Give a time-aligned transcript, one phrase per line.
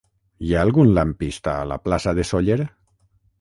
[0.45, 2.59] Hi ha algun lampista a la plaça de Sóller?